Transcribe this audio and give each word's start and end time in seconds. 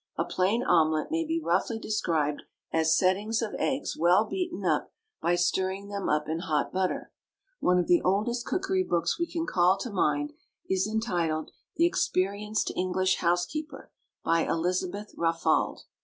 A 0.17 0.25
plain 0.25 0.63
omelet 0.63 1.11
may 1.11 1.23
be 1.23 1.39
roughly 1.39 1.77
described 1.77 2.41
as 2.73 2.97
settings 2.97 3.39
of 3.43 3.53
eggs 3.59 3.95
well 3.95 4.25
beaten 4.25 4.65
up 4.65 4.91
by 5.21 5.35
stirring 5.35 5.89
them 5.89 6.09
up 6.09 6.27
in 6.27 6.39
hot 6.39 6.73
butter. 6.73 7.11
One 7.59 7.77
of 7.77 7.85
the 7.85 8.01
oldest 8.01 8.47
cookery 8.47 8.81
books 8.83 9.19
we 9.19 9.27
can 9.31 9.45
call 9.45 9.77
to 9.77 9.91
mind 9.91 10.33
is 10.67 10.87
entitled 10.87 11.51
"The 11.75 11.85
Experienced 11.85 12.71
English 12.75 13.17
Housekeeper," 13.17 13.91
by 14.25 14.39
Elizabeth 14.47 15.13
Raffald. 15.15 15.81